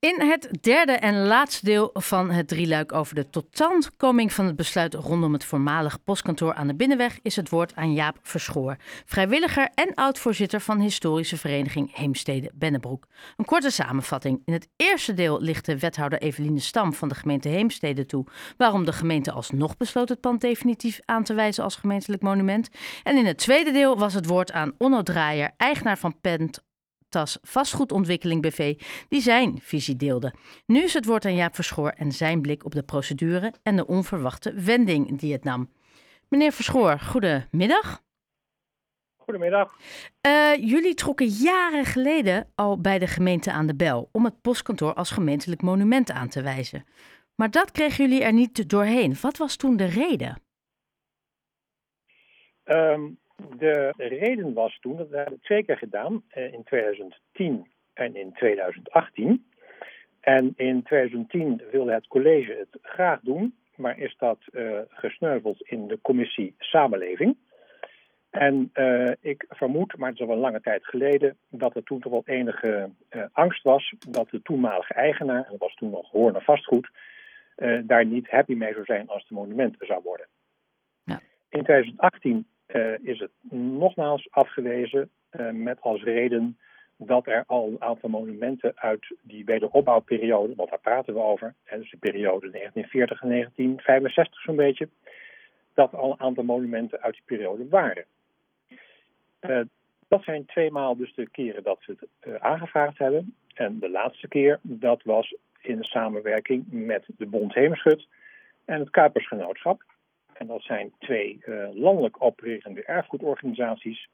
In 0.00 0.20
het 0.20 0.48
derde 0.60 0.92
en 0.92 1.26
laatste 1.26 1.64
deel 1.64 1.90
van 1.92 2.30
het 2.30 2.48
drieluik 2.48 2.92
over 2.92 3.14
de 3.14 3.30
totstandkoming 3.30 4.32
van 4.32 4.46
het 4.46 4.56
besluit 4.56 4.94
rondom 4.94 5.32
het 5.32 5.44
voormalig 5.44 6.04
postkantoor 6.04 6.54
aan 6.54 6.66
de 6.66 6.74
Binnenweg 6.74 7.18
is 7.22 7.36
het 7.36 7.48
woord 7.48 7.74
aan 7.74 7.92
Jaap 7.92 8.18
Verschoor, 8.22 8.76
vrijwilliger 9.04 9.68
en 9.74 9.94
oud-voorzitter 9.94 10.60
van 10.60 10.80
historische 10.80 11.36
vereniging 11.36 11.96
Heemstede 11.96 12.50
Bennebroek. 12.54 13.06
Een 13.36 13.44
korte 13.44 13.70
samenvatting. 13.70 14.42
In 14.44 14.52
het 14.52 14.68
eerste 14.76 15.14
deel 15.14 15.40
ligt 15.40 15.66
de 15.66 15.78
wethouder 15.78 16.20
Eveline 16.20 16.60
Stam 16.60 16.92
van 16.92 17.08
de 17.08 17.14
gemeente 17.14 17.48
Heemstede 17.48 18.06
toe 18.06 18.26
waarom 18.56 18.84
de 18.84 18.92
gemeente 18.92 19.32
alsnog 19.32 19.76
besloot 19.76 20.08
het 20.08 20.20
pand 20.20 20.40
definitief 20.40 21.00
aan 21.04 21.24
te 21.24 21.34
wijzen 21.34 21.64
als 21.64 21.76
gemeentelijk 21.76 22.22
monument. 22.22 22.68
En 23.02 23.16
in 23.16 23.26
het 23.26 23.38
tweede 23.38 23.72
deel 23.72 23.98
was 23.98 24.14
het 24.14 24.26
woord 24.26 24.52
aan 24.52 24.74
Onno 24.78 25.02
Draaier, 25.02 25.50
eigenaar 25.56 25.98
van 25.98 26.20
Pent 26.20 26.68
Tas 27.10 27.38
Vastgoedontwikkeling 27.42 28.42
BV, 28.42 28.80
die 29.08 29.20
zijn 29.20 29.58
visie 29.62 29.96
deelde. 29.96 30.34
Nu 30.66 30.82
is 30.82 30.94
het 30.94 31.04
woord 31.04 31.24
aan 31.24 31.34
Jaap 31.34 31.54
Verschoor 31.54 31.90
en 31.90 32.12
zijn 32.12 32.40
blik 32.40 32.64
op 32.64 32.72
de 32.72 32.82
procedure 32.82 33.52
en 33.62 33.76
de 33.76 33.86
onverwachte 33.86 34.52
wending 34.52 35.18
die 35.18 35.32
het 35.32 35.44
nam. 35.44 35.70
Meneer 36.28 36.52
Verschoor, 36.52 36.98
goedemiddag. 36.98 38.02
Goedemiddag. 39.16 39.76
Uh, 40.26 40.56
jullie 40.56 40.94
trokken 40.94 41.26
jaren 41.26 41.84
geleden 41.84 42.52
al 42.54 42.80
bij 42.80 42.98
de 42.98 43.06
gemeente 43.06 43.52
aan 43.52 43.66
de 43.66 43.76
bel 43.76 44.08
om 44.12 44.24
het 44.24 44.40
postkantoor 44.40 44.94
als 44.94 45.10
gemeentelijk 45.10 45.62
monument 45.62 46.10
aan 46.10 46.28
te 46.28 46.42
wijzen. 46.42 46.84
Maar 47.34 47.50
dat 47.50 47.70
kregen 47.70 48.08
jullie 48.08 48.24
er 48.24 48.32
niet 48.32 48.68
doorheen. 48.68 49.16
Wat 49.20 49.36
was 49.36 49.56
toen 49.56 49.76
de 49.76 49.84
reden? 49.84 50.42
Um, 52.64 53.19
de 53.58 53.92
reden 53.96 54.52
was 54.52 54.78
toen, 54.80 54.96
dat 54.96 55.08
we 55.08 55.16
hebben 55.16 55.40
twee 55.40 55.64
keer 55.64 55.76
gedaan, 55.76 56.22
eh, 56.28 56.52
in 56.52 56.64
2010 56.64 57.66
en 57.92 58.16
in 58.16 58.32
2018. 58.32 59.44
En 60.20 60.52
in 60.56 60.82
2010 60.82 61.62
wilde 61.70 61.92
het 61.92 62.06
college 62.06 62.52
het 62.52 62.78
graag 62.82 63.20
doen, 63.20 63.54
maar 63.76 63.98
is 63.98 64.16
dat 64.18 64.38
uh, 64.52 64.78
gesneuveld 64.88 65.60
in 65.60 65.86
de 65.88 65.98
commissie 66.02 66.54
Samenleving. 66.58 67.36
En 68.30 68.70
uh, 68.74 69.10
ik 69.20 69.44
vermoed, 69.48 69.96
maar 69.96 70.10
het 70.10 70.20
is 70.20 70.26
al 70.26 70.32
een 70.32 70.40
lange 70.40 70.60
tijd 70.60 70.86
geleden, 70.86 71.36
dat 71.48 71.76
er 71.76 71.82
toen 71.82 72.00
toch 72.00 72.12
wel 72.12 72.22
enige 72.24 72.90
uh, 73.10 73.24
angst 73.32 73.62
was 73.62 73.94
dat 74.08 74.30
de 74.30 74.42
toenmalige 74.42 74.94
eigenaar, 74.94 75.44
en 75.44 75.50
dat 75.50 75.58
was 75.60 75.74
toen 75.74 75.90
nog 75.90 76.10
Hoorn 76.10 76.40
Vastgoed, 76.40 76.90
daar 77.82 78.06
niet 78.06 78.30
happy 78.30 78.54
mee 78.54 78.72
zou 78.72 78.84
zijn 78.84 79.08
als 79.08 79.28
de 79.28 79.34
monument 79.34 79.76
zou 79.78 80.00
worden. 80.04 80.26
Ja. 81.04 81.20
In 81.48 81.62
2018 81.62 82.36
uh, 82.36 82.42
is 83.02 83.18
het 83.18 83.30
nogmaals 83.50 84.28
afgewezen 84.30 85.10
uh, 85.32 85.50
met 85.50 85.80
als 85.80 86.02
reden 86.02 86.58
dat 86.96 87.26
er 87.26 87.44
al 87.46 87.68
een 87.68 87.82
aantal 87.82 88.08
monumenten 88.08 88.72
uit 88.76 89.14
die 89.22 89.44
wederopbouwperiode, 89.44 90.54
want 90.54 90.70
daar 90.70 90.80
praten 90.80 91.14
we 91.14 91.20
over, 91.20 91.54
hè, 91.64 91.78
dus 91.78 91.90
de 91.90 91.96
periode 91.96 92.50
1940 92.50 93.22
en 93.22 93.28
1965 93.28 94.40
zo'n 94.40 94.56
beetje, 94.56 94.88
dat 95.74 95.94
al 95.94 96.10
een 96.10 96.20
aantal 96.20 96.44
monumenten 96.44 97.00
uit 97.00 97.14
die 97.14 97.22
periode 97.24 97.68
waren. 97.68 98.04
Uh, 99.40 99.60
dat 100.08 100.22
zijn 100.22 100.46
tweemaal 100.46 100.96
dus 100.96 101.14
de 101.14 101.28
keren 101.28 101.62
dat 101.62 101.78
ze 101.80 101.96
het 102.20 102.40
aangevraagd 102.40 102.98
hebben. 102.98 103.34
En 103.54 103.78
de 103.78 103.90
laatste 103.90 104.28
keer, 104.28 104.58
dat 104.62 105.02
was 105.02 105.34
in 105.60 105.84
samenwerking 105.84 106.64
met 106.68 107.04
de 107.06 107.26
Bond 107.26 107.54
Heemschut 107.54 108.06
en 108.64 108.80
het 108.80 108.90
Kuipersgenootschap. 108.90 109.82
En 110.40 110.46
dat 110.46 110.62
zijn 110.62 110.92
twee 110.98 111.42
uh, 111.46 111.68
landelijk 111.72 112.16
opererende 112.22 112.84
erfgoedorganisaties. 112.84 114.08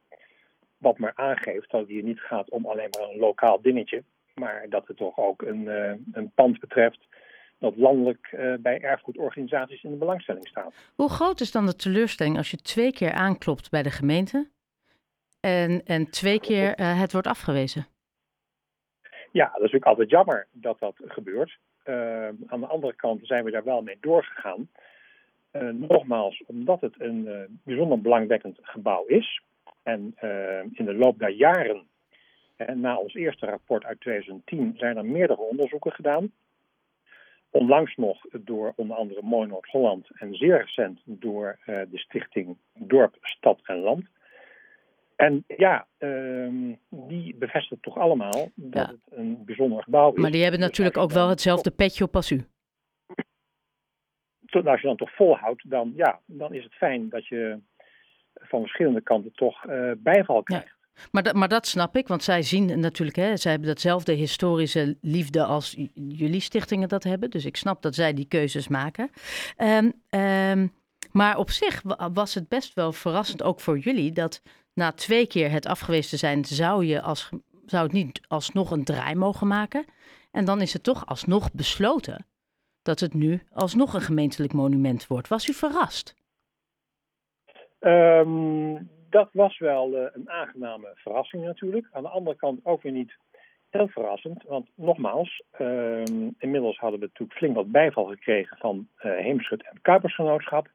Wat 0.78 0.98
maar 0.98 1.12
aangeeft 1.14 1.70
dat 1.70 1.80
het 1.80 1.90
hier 1.90 2.02
niet 2.02 2.20
gaat 2.20 2.50
om 2.50 2.66
alleen 2.66 2.88
maar 2.90 3.08
een 3.08 3.18
lokaal 3.18 3.60
dingetje. 3.62 4.02
Maar 4.34 4.66
dat 4.68 4.86
het 4.86 4.96
toch 4.96 5.18
ook 5.18 5.42
een, 5.42 5.62
uh, 5.62 5.92
een 6.12 6.30
pand 6.34 6.60
betreft 6.60 7.06
dat 7.58 7.76
landelijk 7.76 8.32
uh, 8.32 8.54
bij 8.58 8.80
erfgoedorganisaties 8.80 9.82
in 9.82 9.90
de 9.90 9.96
belangstelling 9.96 10.48
staat. 10.48 10.74
Hoe 10.94 11.10
groot 11.10 11.40
is 11.40 11.52
dan 11.52 11.66
de 11.66 11.76
teleurstelling 11.76 12.36
als 12.36 12.50
je 12.50 12.56
twee 12.56 12.92
keer 12.92 13.12
aanklopt 13.12 13.70
bij 13.70 13.82
de 13.82 13.90
gemeente 13.90 14.48
en, 15.40 15.82
en 15.84 16.10
twee 16.10 16.40
keer 16.40 16.70
het 16.74 17.12
wordt 17.12 17.26
afgewezen? 17.26 17.86
Ja, 19.32 19.44
dat 19.44 19.54
is 19.54 19.60
natuurlijk 19.60 19.86
altijd 19.86 20.10
jammer 20.10 20.46
dat 20.52 20.78
dat 20.78 20.94
gebeurt. 21.04 21.58
aan 22.46 22.60
de 22.60 22.66
andere 22.66 22.94
kant 22.94 23.26
zijn 23.26 23.44
we 23.44 23.50
daar 23.50 23.64
wel 23.64 23.82
mee 23.82 23.98
doorgegaan. 24.00 24.68
Uh, 25.52 25.68
nogmaals, 25.68 26.42
omdat 26.46 26.80
het 26.80 27.00
een 27.00 27.24
uh, 27.26 27.40
bijzonder 27.62 28.00
belangwekkend 28.00 28.58
gebouw 28.62 29.04
is. 29.06 29.42
En 29.82 30.14
uh, 30.22 30.60
in 30.72 30.84
de 30.84 30.94
loop 30.94 31.18
der 31.18 31.30
jaren, 31.30 31.86
en 32.56 32.80
na 32.80 32.96
ons 32.96 33.14
eerste 33.14 33.46
rapport 33.46 33.84
uit 33.84 34.00
2010, 34.00 34.74
zijn 34.76 34.96
er 34.96 35.04
meerdere 35.04 35.40
onderzoeken 35.40 35.92
gedaan. 35.92 36.32
Onlangs 37.50 37.96
nog 37.96 38.24
door 38.30 38.72
onder 38.76 38.96
andere 38.96 39.22
Mooi 39.22 39.48
Noord-Holland 39.48 40.08
en 40.14 40.34
zeer 40.34 40.58
recent 40.58 41.00
door 41.04 41.58
de 41.64 41.98
stichting 41.98 42.56
Dorp, 42.74 43.16
Stad 43.20 43.60
en 43.62 43.78
Land. 43.78 44.04
En 45.16 45.44
ja, 45.46 45.86
ehm, 45.98 46.74
die 46.88 47.34
bevestigen 47.34 47.80
toch 47.80 47.98
allemaal 47.98 48.50
dat 48.54 48.86
ja. 48.86 48.90
het 48.90 49.18
een 49.18 49.44
bijzonder 49.44 49.82
gebouw 49.82 50.12
is. 50.12 50.22
Maar 50.22 50.30
die 50.30 50.42
hebben 50.42 50.60
natuurlijk 50.60 50.96
ook 50.96 51.10
wel 51.10 51.28
hetzelfde 51.28 51.70
petje 51.70 52.04
op 52.04 52.16
als 52.16 52.30
u 52.30 52.44
als 54.50 54.80
je 54.80 54.86
dan 54.86 54.96
toch 54.96 55.14
volhoudt, 55.14 55.70
dan, 55.70 55.92
ja, 55.96 56.20
dan 56.26 56.54
is 56.54 56.64
het 56.64 56.74
fijn 56.74 57.08
dat 57.08 57.26
je 57.26 57.58
van 58.34 58.60
verschillende 58.60 59.00
kanten 59.00 59.32
toch 59.34 59.64
uh, 59.64 59.90
bijval 59.96 60.42
krijgt. 60.42 60.66
Ja. 60.66 60.74
Maar, 61.10 61.22
dat, 61.22 61.34
maar 61.34 61.48
dat 61.48 61.66
snap 61.66 61.96
ik, 61.96 62.08
want 62.08 62.22
zij 62.22 62.42
zien 62.42 62.80
natuurlijk, 62.80 63.16
hè, 63.16 63.36
zij 63.36 63.50
hebben 63.50 63.68
datzelfde 63.68 64.12
historische 64.12 64.96
liefde 65.00 65.44
als 65.44 65.76
jullie 65.94 66.40
stichtingen 66.40 66.88
dat 66.88 67.04
hebben. 67.04 67.30
Dus 67.30 67.44
ik 67.44 67.56
snap 67.56 67.82
dat 67.82 67.94
zij 67.94 68.14
die 68.14 68.28
keuzes 68.28 68.68
maken. 68.68 69.10
Um, 69.58 69.92
um, 70.20 70.72
maar 71.12 71.38
op 71.38 71.50
zich 71.50 71.82
was 72.12 72.34
het 72.34 72.48
best 72.48 72.74
wel 72.74 72.92
verrassend, 72.92 73.42
ook 73.42 73.60
voor 73.60 73.78
jullie, 73.78 74.12
dat 74.12 74.42
na 74.74 74.92
twee 74.92 75.26
keer 75.26 75.50
het 75.50 75.66
afgewezen 75.66 76.10
te 76.10 76.16
zijn, 76.16 76.44
zou 76.44 76.84
je 76.84 77.00
als, 77.00 77.28
zou 77.66 77.82
het 77.82 77.92
niet 77.92 78.20
alsnog 78.28 78.70
een 78.70 78.84
draai 78.84 79.14
mogen 79.14 79.46
maken. 79.46 79.84
En 80.30 80.44
dan 80.44 80.60
is 80.60 80.72
het 80.72 80.82
toch 80.82 81.06
alsnog 81.06 81.52
besloten 81.52 82.26
dat 82.86 83.00
het 83.00 83.14
nu 83.14 83.42
alsnog 83.52 83.94
een 83.94 84.00
gemeentelijk 84.00 84.52
monument 84.52 85.06
wordt. 85.06 85.28
Was 85.28 85.48
u 85.48 85.52
verrast? 85.52 86.14
Um, 87.80 88.88
dat 89.10 89.28
was 89.32 89.58
wel 89.58 89.92
uh, 89.92 90.06
een 90.12 90.30
aangename 90.30 90.92
verrassing 90.94 91.44
natuurlijk. 91.44 91.86
Aan 91.92 92.02
de 92.02 92.08
andere 92.08 92.36
kant 92.36 92.60
ook 92.62 92.82
weer 92.82 92.92
niet 92.92 93.16
heel 93.68 93.88
verrassend. 93.88 94.42
Want 94.42 94.68
nogmaals, 94.74 95.42
um, 95.60 96.34
inmiddels 96.38 96.78
hadden 96.78 97.00
we 97.00 97.06
natuurlijk 97.06 97.38
flink 97.38 97.54
wat 97.54 97.70
bijval 97.70 98.04
gekregen 98.04 98.56
van 98.56 98.88
uh, 98.98 99.16
Heemschut 99.16 99.62
en 99.62 99.80
Kuipersgenootschap. 99.82 100.70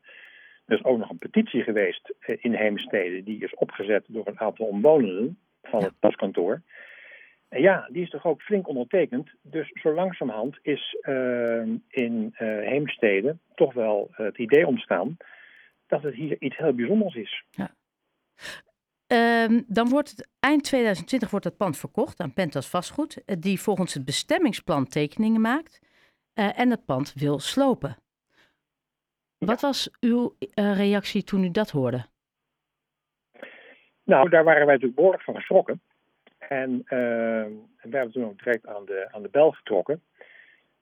Er 0.65 0.77
is 0.77 0.83
ook 0.83 0.97
nog 0.97 1.09
een 1.09 1.17
petitie 1.17 1.63
geweest 1.63 2.13
uh, 2.19 2.37
in 2.39 2.53
Heemstede. 2.53 3.23
Die 3.23 3.43
is 3.43 3.55
opgezet 3.55 4.05
door 4.07 4.27
een 4.27 4.39
aantal 4.39 4.65
omwonenden 4.65 5.39
van 5.61 5.83
het 5.83 5.99
paskantoor. 5.99 6.61
Ja, 7.59 7.87
die 7.91 8.03
is 8.03 8.09
toch 8.09 8.25
ook 8.25 8.41
flink 8.41 8.67
ondertekend. 8.67 9.29
Dus 9.41 9.71
zo 9.81 9.93
langzamerhand 9.93 10.59
is 10.61 10.97
uh, 11.01 11.61
in 11.87 12.35
uh, 12.39 12.39
Heemstede 12.39 13.37
toch 13.55 13.73
wel 13.73 14.07
het 14.11 14.37
idee 14.37 14.67
ontstaan 14.67 15.17
dat 15.87 16.03
het 16.03 16.13
hier 16.13 16.41
iets 16.41 16.57
heel 16.57 16.73
bijzonders 16.73 17.15
is. 17.15 17.43
Ja. 17.51 17.71
Um, 19.47 19.63
dan 19.67 19.89
wordt 19.89 20.09
het 20.09 20.29
eind 20.39 20.63
2020 20.63 21.29
wordt 21.29 21.45
het 21.45 21.57
pand 21.57 21.77
verkocht 21.77 22.19
aan 22.19 22.33
Pentas 22.33 22.69
Vastgoed, 22.69 23.23
die 23.41 23.59
volgens 23.59 23.93
het 23.93 24.05
bestemmingsplan 24.05 24.87
tekeningen 24.87 25.41
maakt 25.41 25.79
uh, 26.35 26.59
en 26.59 26.69
het 26.69 26.85
pand 26.85 27.13
wil 27.13 27.39
slopen. 27.39 27.97
Ja. 29.37 29.47
Wat 29.47 29.61
was 29.61 29.97
uw 29.99 30.35
reactie 30.55 31.23
toen 31.23 31.43
u 31.43 31.51
dat 31.51 31.69
hoorde? 31.69 32.05
Nou, 34.03 34.29
daar 34.29 34.43
waren 34.43 34.65
wij 34.65 34.73
natuurlijk 34.73 34.95
behoorlijk 34.95 35.23
van 35.23 35.35
geschrokken. 35.35 35.81
En 36.51 36.71
uh, 36.71 36.89
we 37.81 37.89
hebben 37.89 38.11
toen 38.11 38.25
ook 38.25 38.43
direct 38.43 38.67
aan 38.67 38.85
de, 38.85 39.07
aan 39.11 39.21
de 39.21 39.29
bel 39.29 39.51
getrokken. 39.51 40.03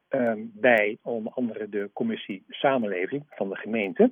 Uh, 0.10 0.34
bij 0.38 0.98
onder 1.02 1.34
andere 1.34 1.70
de 1.70 1.90
commissie 1.94 2.44
Samenleving 2.48 3.26
van 3.30 3.50
de 3.50 3.56
gemeente. 3.56 4.12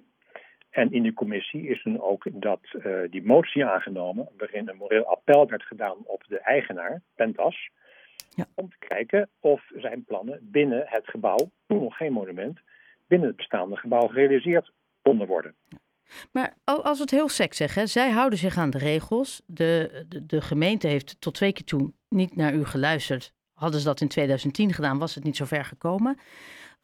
En 0.70 0.92
in 0.92 1.04
die 1.04 1.14
commissie 1.14 1.68
is 1.68 1.82
toen 1.82 2.02
ook 2.02 2.24
dat, 2.32 2.60
uh, 2.74 3.00
die 3.10 3.24
motie 3.24 3.66
aangenomen, 3.66 4.30
waarin 4.38 4.70
een 4.70 4.78
moreel 4.78 5.06
appel 5.06 5.48
werd 5.48 5.64
gedaan 5.64 5.98
op 6.04 6.24
de 6.28 6.40
eigenaar, 6.40 7.02
Pentas. 7.16 7.70
Ja. 8.30 8.46
Om 8.56 8.70
te 8.70 8.88
kijken 8.88 9.30
of 9.40 9.62
zijn 9.76 10.04
plannen 10.04 10.40
binnen 10.42 10.84
het 10.86 11.08
gebouw, 11.08 11.50
toen 11.68 11.84
nog 11.84 11.98
geen 11.98 12.14
monument, 12.14 12.60
binnen 13.08 13.28
het 13.28 13.38
bestaande 13.38 13.78
gebouw 13.78 14.08
gerealiseerd 14.08 14.72
konden 15.02 15.28
worden. 15.28 15.56
Maar 16.32 16.54
als 16.66 16.98
we 16.98 17.02
het 17.02 17.12
heel 17.12 17.30
sec 17.30 17.54
zeggen, 17.54 17.88
zij 17.88 18.12
houden 18.12 18.40
zich 18.40 18.58
aan 18.58 18.70
de 18.70 18.78
regels. 18.78 19.42
De, 19.46 20.06
de, 20.10 20.26
de, 20.26 20.42
gemeente 20.42 20.88
heeft 20.88 21.22
tot 21.22 21.34
twee 21.34 21.54
keer 21.54 21.66
toe 21.66 21.92
niet 22.10 22.36
naar 22.36 22.54
u 22.54 22.66
geluisterd. 22.66 23.34
Hadden 23.54 23.80
ze 23.80 23.86
dat 23.86 24.02
in 24.02 24.08
2010 24.08 24.74
gedaan, 24.74 25.00
was 25.00 25.16
het 25.16 25.24
niet 25.24 25.36
zo 25.36 25.46
ver 25.46 25.66
gekomen. 25.66 26.18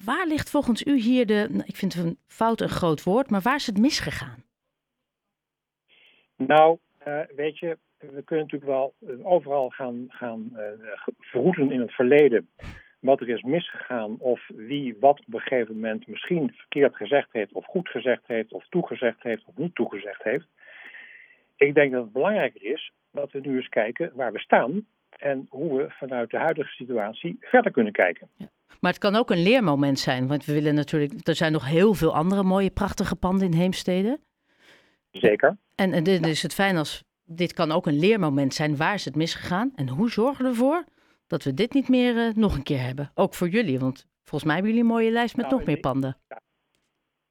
Waar 0.06 0.28
ligt 0.28 0.50
volgens 0.50 0.86
u 0.86 1.00
hier 1.00 1.26
de, 1.26 1.48
nou, 1.50 1.64
ik 1.66 1.76
vind 1.76 1.96
een 1.96 2.18
fout 2.28 2.62
een 2.62 2.70
groot 2.70 3.04
woord, 3.04 3.30
maar 3.30 3.42
waar 3.42 3.56
is 3.56 3.66
het 3.66 3.78
misgegaan? 3.78 4.44
Nou, 6.36 6.78
uh, 7.08 7.20
weet 7.36 7.60
je, 7.60 7.78
we 7.98 8.24
kunnen 8.24 8.46
natuurlijk 8.46 8.72
wel 8.72 8.94
overal 9.24 9.70
gaan, 9.70 10.06
gaan 10.08 10.50
uh, 10.54 10.62
verroeten 11.20 11.72
in 11.72 11.80
het 11.80 11.92
verleden 11.92 12.50
wat 13.04 13.22
er 13.22 13.30
is 13.30 13.42
misgegaan 13.42 14.16
of 14.20 14.50
wie 14.56 14.96
wat 15.00 15.20
op 15.20 15.34
een 15.34 15.40
gegeven 15.40 15.76
moment 15.76 16.08
misschien 16.08 16.54
verkeerd 16.56 16.96
gezegd 16.96 17.28
heeft 17.32 17.52
of 17.52 17.66
goed 17.66 17.90
gezegd 17.90 18.22
heeft 18.28 18.52
of 18.52 18.66
toegezegd 18.70 19.24
heeft 19.24 19.44
of 19.46 19.58
niet 19.58 19.76
toegezegd 19.76 20.24
heeft. 20.24 20.46
Ik 21.56 21.74
denk 21.74 21.92
dat 21.92 22.04
het 22.04 22.14
belangrijker 22.14 22.64
is 22.64 22.92
dat 23.12 23.32
we 23.32 23.40
nu 23.40 23.56
eens 23.56 23.70
kijken 23.70 24.12
waar 24.16 24.32
we 24.32 24.40
staan 24.40 24.86
en 25.10 25.48
hoe 25.50 25.78
we 25.78 25.86
vanuit 25.90 26.30
de 26.30 26.38
huidige 26.38 26.70
situatie 26.70 27.38
verder 27.40 27.72
kunnen 27.72 27.94
kijken. 27.94 28.28
Ja. 28.38 28.48
Maar 28.80 28.92
het 28.92 29.02
kan 29.02 29.16
ook 29.16 29.32
een 29.32 29.44
leermoment 29.44 30.00
zijn, 30.00 30.28
want 30.28 30.46
we 30.46 30.54
willen 30.54 30.76
natuurlijk, 30.76 31.28
er 31.28 31.36
zijn 31.36 31.52
nog 31.52 31.68
heel 31.68 31.94
veel 31.94 32.16
andere 32.16 32.44
mooie, 32.44 32.72
prachtige 32.72 33.16
panden 33.16 33.52
in 33.52 33.58
Heemstede. 33.60 34.20
Zeker. 35.12 35.58
En, 35.76 35.94
en 35.94 36.04
dit 36.04 36.26
is 36.26 36.42
het 36.42 36.54
fijn 36.54 36.78
als 36.78 37.04
dit 37.26 37.54
kan 37.54 37.72
ook 37.72 37.86
een 37.86 38.00
leermoment 38.00 38.54
zijn. 38.54 38.78
Waar 38.78 38.94
is 38.94 39.06
het 39.06 39.16
misgegaan 39.16 39.72
en 39.76 39.90
hoe 39.90 40.10
zorgen 40.10 40.44
we 40.44 40.50
ervoor 40.50 40.84
dat 41.34 41.44
we 41.44 41.54
dit 41.54 41.74
niet 41.74 41.90
meer 41.90 42.16
uh, 42.16 42.34
nog 42.34 42.56
een 42.56 42.64
keer 42.64 42.82
hebben? 42.82 43.12
Ook 43.16 43.34
voor 43.34 43.48
jullie, 43.48 43.80
want 43.80 44.08
volgens 44.24 44.44
mij 44.44 44.54
hebben 44.54 44.72
jullie 44.72 44.88
een 44.88 44.96
mooie 44.96 45.12
lijst 45.12 45.36
met 45.36 45.46
nou, 45.46 45.58
nog 45.58 45.68
meer 45.68 45.80
panden. 45.80 46.18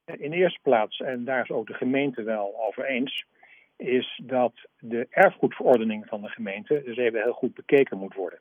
In 0.05 0.31
de 0.31 0.37
eerste 0.37 0.61
plaats, 0.63 1.01
en 1.01 1.25
daar 1.25 1.43
is 1.43 1.51
ook 1.51 1.67
de 1.67 1.75
gemeente 1.75 2.23
wel 2.23 2.55
over 2.67 2.85
eens, 2.85 3.25
is 3.77 4.21
dat 4.23 4.53
de 4.79 5.07
erfgoedverordening 5.11 6.07
van 6.07 6.21
de 6.23 6.29
gemeente 6.29 6.83
dus 6.85 6.97
even 6.97 7.23
heel 7.23 7.33
goed 7.33 7.55
bekeken 7.55 7.99
moet 7.99 8.15
worden. 8.15 8.39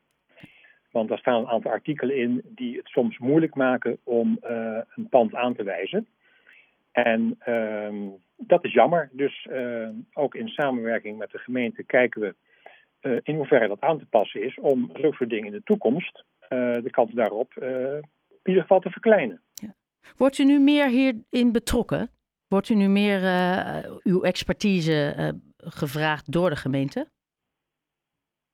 Want 0.90 1.08
daar 1.08 1.18
staan 1.18 1.40
een 1.40 1.48
aantal 1.48 1.70
artikelen 1.70 2.16
in 2.16 2.42
die 2.44 2.76
het 2.76 2.86
soms 2.86 3.18
moeilijk 3.18 3.54
maken 3.54 3.98
om 4.04 4.38
uh, 4.42 4.78
een 4.94 5.08
pand 5.08 5.34
aan 5.34 5.54
te 5.54 5.62
wijzen. 5.62 6.06
En 6.92 7.38
uh, 7.48 8.08
dat 8.36 8.64
is 8.64 8.72
jammer. 8.72 9.08
Dus 9.12 9.46
uh, 9.50 9.88
ook 10.12 10.34
in 10.34 10.48
samenwerking 10.48 11.18
met 11.18 11.30
de 11.30 11.38
gemeente 11.38 11.82
kijken 11.82 12.20
we 12.20 12.34
uh, 13.02 13.18
in 13.22 13.36
hoeverre 13.36 13.68
dat 13.68 13.80
aan 13.80 13.98
te 13.98 14.06
passen 14.06 14.42
is 14.42 14.58
om 14.58 14.90
zulke 14.92 15.16
soort 15.16 15.30
dingen 15.30 15.46
in 15.46 15.52
de 15.52 15.62
toekomst 15.62 16.24
de 16.82 16.90
kans 16.90 17.12
daarop 17.12 17.52
in 17.56 18.02
ieder 18.44 18.62
geval 18.62 18.80
te 18.80 18.90
verkleinen. 18.90 19.40
Ja. 19.54 19.74
Wordt 20.16 20.38
u 20.38 20.44
nu 20.44 20.58
meer 20.58 20.88
hierin 20.88 21.52
betrokken? 21.52 22.10
Wordt 22.48 22.68
u 22.68 22.74
nu 22.74 22.88
meer 22.88 23.20
uw 24.02 24.22
expertise 24.22 25.34
gevraagd 25.56 26.32
door 26.32 26.50
de 26.50 26.56
gemeente? 26.56 27.08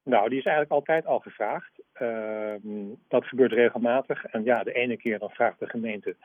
Nou, 0.08 0.28
die 0.28 0.38
is 0.38 0.44
eigenlijk 0.44 0.74
altijd 0.74 1.06
al 1.06 1.18
gevraagd. 1.18 1.82
Ehm, 1.92 2.94
dat 3.08 3.24
gebeurt 3.24 3.52
regelmatig. 3.52 4.24
En 4.24 4.44
ja, 4.44 4.62
de 4.62 4.72
ene 4.72 4.96
keer 4.96 5.18
dan 5.18 5.30
vraagt 5.30 5.58
de 5.58 5.68
gemeente 5.68 6.16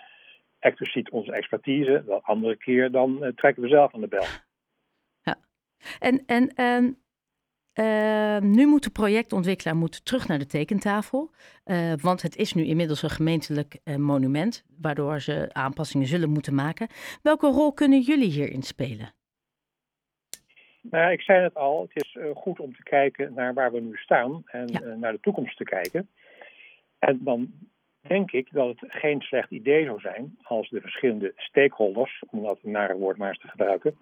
expliciet 0.60 1.10
onze 1.10 1.32
expertise. 1.32 2.04
De 2.06 2.22
andere 2.22 2.58
keer 2.58 2.92
dan 2.92 3.32
trekken 3.36 3.64
we 3.64 3.70
zelf 3.70 3.94
aan 3.94 4.02
de 4.02 4.08
bel. 4.08 4.26
Ja. 5.22 5.36
En, 6.00 6.24
en 6.26 6.56
uh, 7.80 8.38
nu 8.40 8.68
moet 8.68 8.84
de 8.84 8.90
projectontwikkelaar 8.90 9.76
moet 9.76 10.06
terug 10.06 10.28
naar 10.28 10.40
de 10.40 10.46
tekentafel. 10.46 11.32
Uh, 11.66 11.94
want 12.02 12.22
het 12.22 12.36
is 12.36 12.54
nu 12.54 12.64
inmiddels 12.64 13.04
een 13.04 13.10
gemeentelijk 13.10 13.80
monument. 13.98 14.66
Waardoor 14.82 15.20
ze 15.20 15.50
aanpassingen 15.52 16.08
zullen 16.08 16.30
moeten 16.30 16.56
maken. 16.56 16.88
Welke 17.22 17.48
rol 17.48 17.74
kunnen 17.74 18.02
jullie 18.02 18.32
hierin 18.32 18.62
spelen? 18.62 19.14
Nou, 20.82 21.12
ik 21.12 21.22
zei 21.22 21.44
het 21.44 21.56
al, 21.56 21.82
het 21.82 22.04
is 22.04 22.18
goed 22.34 22.60
om 22.60 22.76
te 22.76 22.84
kijken 22.84 23.34
naar 23.34 23.54
waar 23.54 23.72
we 23.72 23.80
nu 23.80 23.96
staan 23.96 24.44
en 24.46 25.00
naar 25.00 25.12
de 25.12 25.20
toekomst 25.20 25.58
te 25.58 25.64
kijken. 25.64 26.10
En 27.00 27.20
dan 27.24 27.52
denk 28.08 28.32
ik 28.32 28.48
dat 28.52 28.68
het 28.68 28.92
geen 28.92 29.22
slecht 29.22 29.52
idee 29.52 29.86
zou 29.86 30.00
zijn 30.00 30.38
als 30.42 30.70
de 30.70 30.82
verschillende 30.82 31.34
stakeholders, 31.36 32.24
om 32.30 32.44
dat 32.44 32.64
nare 32.64 32.96
woord 32.96 33.18
maar 33.18 33.30
eens 33.30 33.40
te 33.40 33.48
gebruiken, 33.48 33.98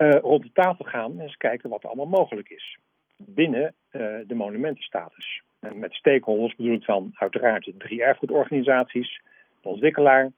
uh, 0.00 0.18
rond 0.20 0.42
de 0.42 0.52
tafel 0.52 0.84
gaan 0.84 1.12
en 1.12 1.20
eens 1.20 1.36
kijken 1.36 1.70
wat 1.70 1.82
er 1.82 1.88
allemaal 1.88 2.20
mogelijk 2.20 2.48
is 2.48 2.78
binnen 3.16 3.74
uh, 3.90 4.18
de 4.26 4.34
monumentenstatus. 4.34 5.42
En 5.60 5.78
met 5.78 5.92
stakeholders 5.92 6.54
bedoel 6.54 6.74
ik 6.74 6.86
dan 6.86 7.10
uiteraard 7.14 7.64
de 7.64 7.76
drie 7.76 8.02
erfgoedorganisaties, 8.02 9.22
de 9.60 9.68
ontwikkelaar, 9.68 10.30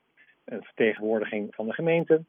een 0.44 0.62
vertegenwoordiging 0.62 1.54
van 1.54 1.66
de 1.66 1.72
gemeente, 1.72 2.24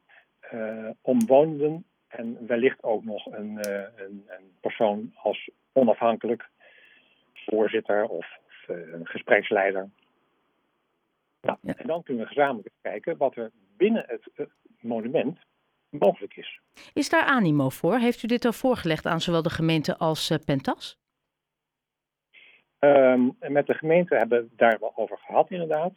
uh, 0.54 0.90
omwonenden 1.02 1.86
en 2.08 2.48
wellicht 2.48 2.84
ook 2.84 3.04
nog 3.04 3.26
een, 3.26 3.58
een, 3.96 4.26
een 4.28 4.52
persoon 4.60 5.14
als 5.16 5.50
onafhankelijk 5.72 6.50
voorzitter 7.34 8.04
of, 8.06 8.28
of 8.46 8.68
een 8.68 9.08
gespreksleider. 9.08 9.90
Nou, 11.42 11.58
En 11.62 11.88
dan 11.88 12.04
kunnen 12.04 12.24
we 12.24 12.30
gezamenlijk 12.30 12.76
kijken 12.82 13.18
wat 13.18 13.36
er 13.36 13.52
binnen 13.78 14.06
het 14.08 14.50
monument 14.80 15.40
mogelijk 16.00 16.36
is. 16.36 16.60
Is 16.94 17.10
daar 17.10 17.24
animo 17.24 17.70
voor? 17.70 17.98
Heeft 17.98 18.24
u 18.24 18.28
dit 18.28 18.46
al 18.46 18.54
voorgelegd 18.54 19.06
aan 19.06 19.22
zowel 19.22 19.42
de 19.42 19.50
gemeente 19.50 19.98
als 19.98 20.32
uh, 20.32 20.38
Pentas? 20.46 20.98
Um, 22.80 23.36
met 23.40 23.68
de 23.68 23.74
gemeente 23.74 24.16
hebben 24.16 24.38
we 24.38 24.48
het 24.50 24.58
daar 24.58 24.78
wel 24.80 24.92
over 24.96 25.18
gehad, 25.18 25.52
inderdaad. 25.52 25.94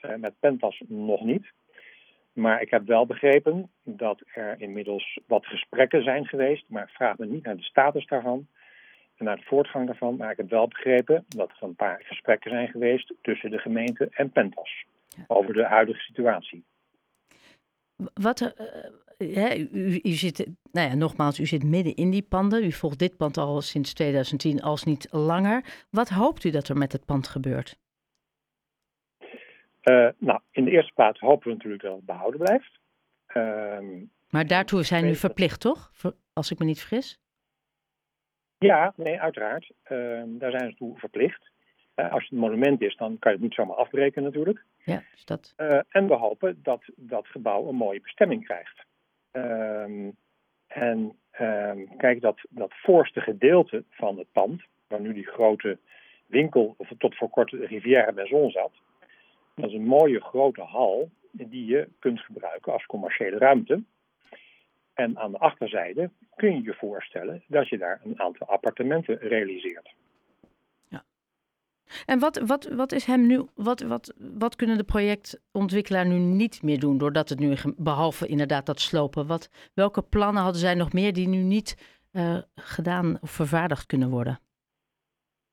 Uh, 0.00 0.14
met 0.14 0.38
Pentas 0.40 0.82
nog 0.88 1.20
niet. 1.20 1.52
Maar 2.32 2.62
ik 2.62 2.70
heb 2.70 2.86
wel 2.86 3.06
begrepen 3.06 3.70
dat 3.82 4.22
er 4.34 4.60
inmiddels 4.60 5.20
wat 5.26 5.46
gesprekken 5.46 6.02
zijn 6.02 6.26
geweest. 6.26 6.64
Maar 6.68 6.82
ik 6.82 6.94
vraag 6.94 7.18
me 7.18 7.26
niet 7.26 7.44
naar 7.44 7.56
de 7.56 7.62
status 7.62 8.06
daarvan 8.06 8.46
en 9.16 9.24
naar 9.24 9.36
de 9.36 9.44
voortgang 9.44 9.86
daarvan. 9.86 10.16
Maar 10.16 10.30
ik 10.30 10.36
heb 10.36 10.50
wel 10.50 10.68
begrepen 10.68 11.24
dat 11.28 11.50
er 11.50 11.62
een 11.62 11.74
paar 11.74 12.02
gesprekken 12.04 12.50
zijn 12.50 12.68
geweest 12.68 13.14
tussen 13.22 13.50
de 13.50 13.58
gemeente 13.58 14.08
en 14.10 14.30
Pentas 14.30 14.84
over 15.26 15.52
de 15.52 15.64
huidige 15.64 16.00
situatie. 16.00 16.64
Wat, 18.14 18.54
u, 19.18 20.00
u, 20.02 20.10
zit, 20.10 20.46
nou 20.72 20.88
ja, 20.88 20.94
nogmaals, 20.94 21.40
u 21.40 21.46
zit 21.46 21.64
midden 21.64 21.94
in 21.94 22.10
die 22.10 22.22
panden. 22.22 22.64
U 22.64 22.72
volgt 22.72 22.98
dit 22.98 23.16
pand 23.16 23.36
al 23.36 23.60
sinds 23.60 23.94
2010, 23.94 24.62
als 24.62 24.84
niet 24.84 25.08
langer. 25.10 25.84
Wat 25.90 26.08
hoopt 26.08 26.44
u 26.44 26.50
dat 26.50 26.68
er 26.68 26.76
met 26.76 26.92
het 26.92 27.04
pand 27.04 27.28
gebeurt? 27.28 27.78
Uh, 29.84 30.08
nou, 30.18 30.40
in 30.50 30.64
de 30.64 30.70
eerste 30.70 30.92
plaats 30.92 31.20
hopen 31.20 31.48
we 31.48 31.54
natuurlijk 31.54 31.82
dat 31.82 31.96
het 31.96 32.04
behouden 32.04 32.40
blijft. 32.40 32.78
Uh, 33.36 34.02
maar 34.30 34.46
daartoe 34.46 34.82
zijn 34.82 35.04
u 35.04 35.14
verplicht, 35.14 35.60
toch? 35.60 35.90
Als 36.32 36.50
ik 36.50 36.58
me 36.58 36.64
niet 36.64 36.80
vergis? 36.80 37.18
Ja, 38.58 38.92
nee, 38.96 39.20
uiteraard. 39.20 39.70
Ehm, 39.82 40.38
daar 40.38 40.50
zijn 40.50 40.70
ze 40.70 40.76
toe 40.76 40.98
verplicht. 40.98 41.50
Uh, 41.96 42.12
als 42.12 42.22
het 42.22 42.32
een 42.32 42.38
monument 42.38 42.80
is, 42.82 42.96
dan 42.96 43.18
kan 43.18 43.32
je 43.32 43.36
het 43.36 43.46
niet 43.46 43.54
zomaar 43.54 43.76
afbreken 43.76 44.22
natuurlijk. 44.22 44.64
Ja, 44.84 45.02
is 45.14 45.24
dat... 45.24 45.54
Uh, 45.56 45.80
en 45.88 46.08
we 46.08 46.14
hopen 46.14 46.60
dat 46.62 46.82
dat 46.96 47.26
gebouw 47.26 47.68
een 47.68 47.74
mooie 47.74 48.00
bestemming 48.00 48.44
krijgt. 48.44 48.84
Ehm, 49.34 50.10
en 50.66 51.18
um, 51.40 51.96
kijk, 51.96 52.20
dat, 52.20 52.40
dat 52.48 52.72
voorste 52.74 53.20
gedeelte 53.20 53.84
van 53.90 54.18
het 54.18 54.32
pand, 54.32 54.62
waar 54.88 55.00
nu 55.00 55.12
die 55.12 55.26
grote 55.26 55.78
winkel, 56.26 56.74
of 56.78 56.88
tot 56.98 57.16
voor 57.16 57.28
kort 57.28 57.50
Rivière 57.50 58.12
Maison 58.12 58.50
zat, 58.50 58.72
dat 59.54 59.68
is 59.68 59.74
een 59.74 59.86
mooie 59.86 60.20
grote 60.20 60.60
hal 60.60 61.10
die 61.30 61.66
je 61.66 61.88
kunt 61.98 62.20
gebruiken 62.20 62.72
als 62.72 62.86
commerciële 62.86 63.38
ruimte. 63.38 63.82
En 64.94 65.18
aan 65.18 65.32
de 65.32 65.38
achterzijde 65.38 66.10
kun 66.34 66.54
je 66.54 66.62
je 66.62 66.74
voorstellen 66.74 67.42
dat 67.46 67.68
je 67.68 67.78
daar 67.78 68.00
een 68.04 68.20
aantal 68.20 68.46
appartementen 68.46 69.18
realiseert. 69.18 69.94
En 72.06 72.18
wat, 72.18 72.38
wat, 72.46 72.68
wat 72.68 72.92
is 72.92 73.04
hem 73.04 73.26
nu, 73.26 73.46
wat, 73.54 73.80
wat, 73.80 74.14
wat 74.18 74.56
kunnen 74.56 74.76
de 74.76 74.84
projectontwikkelaar 74.84 76.06
nu 76.06 76.18
niet 76.18 76.62
meer 76.62 76.78
doen 76.78 76.98
doordat 76.98 77.28
het 77.28 77.38
nu, 77.38 77.54
behalve 77.76 78.26
inderdaad 78.26 78.66
dat 78.66 78.80
slopen, 78.80 79.26
wat, 79.26 79.70
welke 79.74 80.02
plannen 80.02 80.42
hadden 80.42 80.60
zij 80.60 80.74
nog 80.74 80.92
meer 80.92 81.12
die 81.12 81.28
nu 81.28 81.38
niet 81.38 81.98
uh, 82.12 82.38
gedaan 82.54 83.18
of 83.20 83.30
vervaardigd 83.30 83.86
kunnen 83.86 84.10
worden? 84.10 84.38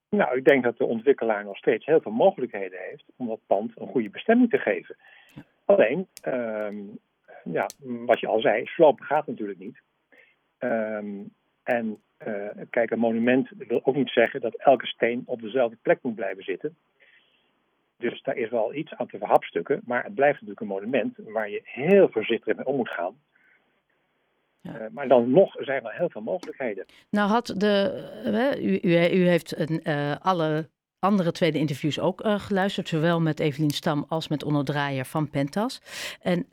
Nou, 0.09 0.37
ik 0.37 0.45
denk 0.45 0.63
dat 0.63 0.77
de 0.77 0.85
ontwikkelaar 0.85 1.43
nog 1.43 1.57
steeds 1.57 1.85
heel 1.85 2.01
veel 2.01 2.11
mogelijkheden 2.11 2.79
heeft 2.89 3.03
om 3.15 3.27
dat 3.27 3.39
pand 3.47 3.71
een 3.75 3.87
goede 3.87 4.09
bestemming 4.09 4.49
te 4.49 4.57
geven. 4.57 4.95
Alleen, 5.65 6.07
um, 6.27 6.99
ja, 7.43 7.69
wat 7.79 8.19
je 8.19 8.27
al 8.27 8.39
zei, 8.39 8.65
slopen 8.65 9.05
gaat 9.05 9.27
natuurlijk 9.27 9.59
niet. 9.59 9.81
Um, 10.59 11.33
en 11.63 12.01
uh, 12.27 12.63
kijk, 12.69 12.91
een 12.91 12.99
monument 12.99 13.49
wil 13.57 13.81
ook 13.83 13.95
niet 13.95 14.09
zeggen 14.09 14.41
dat 14.41 14.55
elke 14.55 14.85
steen 14.85 15.23
op 15.25 15.41
dezelfde 15.41 15.77
plek 15.81 15.99
moet 16.01 16.15
blijven 16.15 16.43
zitten. 16.43 16.75
Dus 17.97 18.21
daar 18.21 18.37
is 18.37 18.49
wel 18.49 18.73
iets 18.73 18.93
aan 18.93 19.07
te 19.07 19.17
verhapstukken. 19.17 19.81
Maar 19.85 20.03
het 20.03 20.15
blijft 20.15 20.33
natuurlijk 20.33 20.61
een 20.61 20.67
monument 20.67 21.15
waar 21.17 21.49
je 21.49 21.61
heel 21.63 22.09
voorzichtig 22.11 22.55
mee 22.55 22.65
om 22.65 22.75
moet 22.75 22.89
gaan. 22.89 23.15
Ja. 24.61 24.79
Uh, 24.79 24.85
maar 24.91 25.07
dan 25.07 25.31
nog 25.31 25.53
zijn 25.59 25.85
er 25.85 25.93
heel 25.93 26.09
veel 26.09 26.21
mogelijkheden. 26.21 26.85
Nou 27.09 27.29
had 27.29 27.53
de, 27.57 28.03
uh, 28.25 28.65
u, 28.65 28.79
u, 28.81 29.19
u, 29.19 29.27
heeft 29.27 29.59
een, 29.59 29.83
alle 30.21 30.69
andere 30.99 31.31
tweede 31.31 31.57
interviews 31.57 31.99
ook 31.99 32.21
geluisterd, 32.25 32.87
zowel 32.87 33.21
met 33.21 33.39
Evelien 33.39 33.69
Stam 33.69 34.05
als 34.07 34.27
met 34.27 34.43
Onno 34.43 34.63
Draaier 34.63 35.05
van 35.05 35.29
Pentas. 35.29 35.81
En 36.21 36.45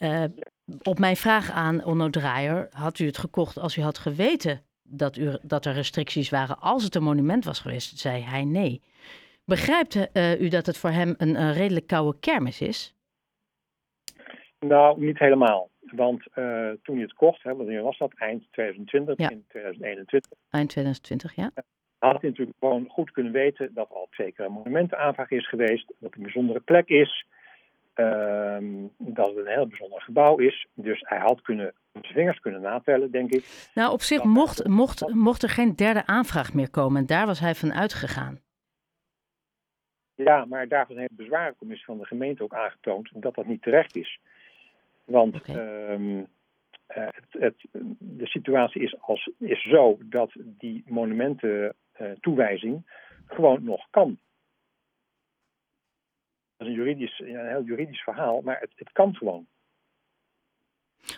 op 0.82 0.98
mijn 0.98 1.16
vraag 1.16 1.50
aan 1.50 1.84
Onno 1.84 2.10
Draaier, 2.10 2.68
had 2.70 2.98
u 2.98 3.06
het 3.06 3.18
gekocht 3.18 3.58
als 3.58 3.76
u 3.76 3.82
had 3.82 3.98
geweten 3.98 4.62
dat, 4.88 5.16
u, 5.16 5.38
dat 5.42 5.64
er 5.64 5.73
restricties 5.73 6.30
waren 6.30 6.59
als 6.59 6.85
het 6.85 6.95
een 6.95 7.02
monument 7.02 7.45
was 7.45 7.61
geweest? 7.61 7.99
Zei 7.99 8.23
hij 8.23 8.45
nee. 8.45 8.83
Begrijpt 9.45 9.95
uh, 9.97 10.40
u 10.40 10.49
dat 10.49 10.66
het 10.66 10.78
voor 10.78 10.90
hem 10.90 11.14
een, 11.16 11.40
een, 11.40 11.52
redelijk 11.52 11.87
koude 11.87 12.18
kermis 12.21 12.61
is? 12.61 12.95
Nou, 14.61 15.00
niet 15.00 15.18
helemaal. 15.18 15.71
Want 15.80 16.26
uh, 16.35 16.71
toen 16.83 16.95
hij 16.95 17.04
het 17.04 17.14
kocht, 17.14 17.42
hè, 17.42 17.54
wanneer 17.57 17.83
was 17.83 17.99
dat? 17.99 18.12
Eind 18.14 18.47
2020, 18.50 19.18
ja. 19.18 19.30
in 19.30 19.45
2021. 19.49 20.30
Eind 20.50 20.68
2020, 20.68 21.35
ja. 21.35 21.50
had 21.99 22.21
hij 22.21 22.30
natuurlijk 22.30 22.57
gewoon 22.59 22.88
goed 22.88 23.11
kunnen 23.11 23.33
weten 23.33 23.75
dat 23.75 23.90
al 23.90 24.09
twee 24.11 24.33
keer 24.33 24.45
een 24.45 24.52
monumentenaanvraag 24.52 25.30
is 25.30 25.49
geweest, 25.49 25.87
dat 25.87 25.97
het 26.00 26.16
een 26.16 26.23
bijzondere 26.23 26.61
plek 26.61 26.88
is, 26.88 27.26
ehm, 27.99 28.87
dat 28.99 29.26
het 29.26 29.37
een 29.37 29.47
heel 29.47 29.67
bijzonder 29.67 30.02
gebouw 30.02 30.37
is. 30.37 30.67
Dus 30.75 31.05
hij 31.07 31.19
had 31.19 31.43
kunnen 31.43 31.75
zijn 31.93 32.14
vingers 32.14 32.40
kunnen 32.40 32.61
natellen, 32.61 33.11
denk 33.11 33.31
ik. 33.31 33.71
Nou, 33.75 33.93
op 33.93 34.00
zich 34.00 34.25
mocht, 34.25 34.67
mocht, 34.67 35.14
mocht 35.14 35.43
er 35.43 35.49
geen 35.49 35.76
derde 35.76 36.07
aanvraag 36.07 36.55
meer 36.55 36.71
komen 36.71 37.00
en 37.00 37.07
daar 37.07 37.26
was 37.26 37.40
hij 37.40 37.55
van 37.55 37.73
uitgegaan. 37.73 38.40
Ja, 40.14 40.45
maar 40.45 40.69
daarvan 40.69 40.97
heeft 40.97 41.17
de 41.17 41.23
bezwarencommissie 41.23 41.87
van 41.87 41.99
de 41.99 42.07
gemeente 42.07 42.43
ook 42.43 42.55
aangetoond 42.55 43.11
dat 43.14 43.35
dat 43.35 43.47
niet 43.47 43.62
terecht 43.62 43.97
is. 43.97 44.21
Want 45.05 45.43
ehm, 45.43 46.25
eh, 46.87 47.07
het, 47.07 47.26
het, 47.31 47.67
de 47.99 48.26
situatie 48.26 48.83
is, 48.83 49.00
als, 49.00 49.31
is 49.38 49.62
zo 49.62 49.99
dat 50.05 50.33
die 50.43 50.85
monumententoewijzing 50.87 52.90
gewoon 53.26 53.64
nog 53.64 53.87
kan. 53.90 54.19
Dat 56.59 56.69
is 56.69 56.75
een, 56.75 56.79
juridisch, 56.79 57.19
een 57.19 57.49
heel 57.49 57.62
juridisch 57.62 58.03
verhaal, 58.03 58.41
maar 58.41 58.61
het, 58.61 58.71
het 58.75 58.93
kan 58.93 59.15
gewoon. 59.15 59.47